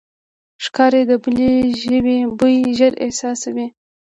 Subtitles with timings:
[0.63, 1.51] ښکاري د بلې
[1.81, 3.67] ژوي بوی ژر احساسوي.